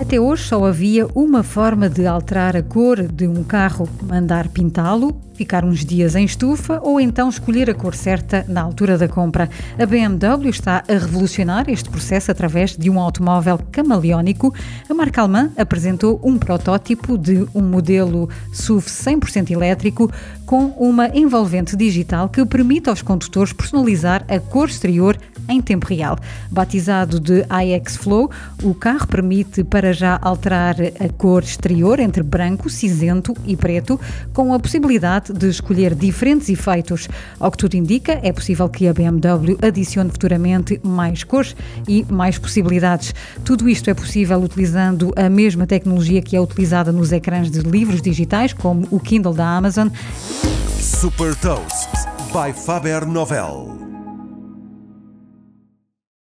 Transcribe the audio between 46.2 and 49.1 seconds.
que é utilizada nos ecrãs de livros digitais, como o